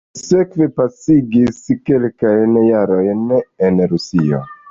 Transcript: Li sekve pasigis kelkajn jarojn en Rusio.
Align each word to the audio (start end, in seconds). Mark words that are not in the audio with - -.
Li 0.17 0.19
sekve 0.19 0.67
pasigis 0.79 1.59
kelkajn 1.89 2.57
jarojn 2.71 3.37
en 3.69 3.79
Rusio. 3.93 4.41